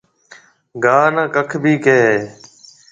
گاها 0.83 1.07
نَي 1.15 1.23
ڪک 1.35 1.51
ڀِي 1.63 1.73
ڪهيَ 1.83 2.01
هيَ۔ 2.07 2.17